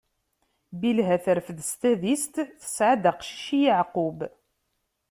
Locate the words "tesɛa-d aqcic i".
2.59-3.59